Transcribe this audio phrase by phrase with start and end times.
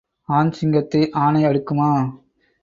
[0.29, 1.91] ஆண் சிங்கத்தை ஆனை அடுக்குமா?